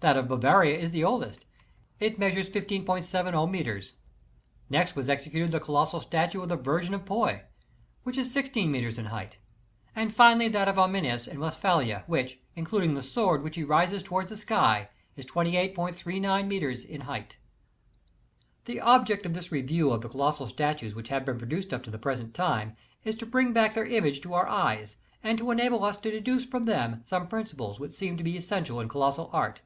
[0.00, 1.44] That of Bavaria is the oldest
[1.98, 3.94] It measures i5.70 metres.
[4.70, 7.40] Next was executed the colossal statue of the Virgin of Puy,
[8.04, 9.38] which is i6 metres in height;
[9.96, 14.28] and finally that of Arminius in Westphalia which, including the sword which he raises toward
[14.28, 17.36] the sky, is 28.30 metres in height.'
[18.66, 21.90] The object of this review of the colossal statues which have been produced up to
[21.90, 24.94] the present time, is to bring back their image to our eyes,
[25.24, 28.78] and to enable us to deduce from them some principles which seem to be essential
[28.78, 29.60] in colossal art.